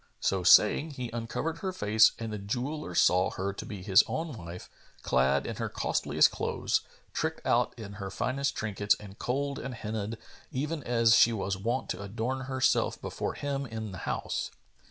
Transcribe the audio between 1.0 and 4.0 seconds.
uncovered her face and the jeweller saw her to be